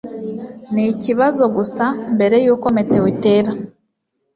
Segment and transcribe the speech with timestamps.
[0.73, 3.51] ni ikibazo gusa mbere yuko meteor itera